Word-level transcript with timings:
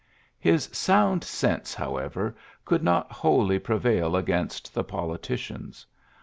'^ 0.01 0.03
His 0.39 0.67
sound 0.71 1.21
sense^ 1.21 1.75
however, 1.75 2.35
could 2.65 2.81
not 2.81 3.11
wholly 3.11 3.59
prevail 3.59 4.15
against 4.15 4.73
the 4.73 4.83
politicians. 4.83 5.85